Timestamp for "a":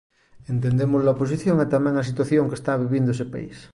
1.11-1.17, 1.97-2.07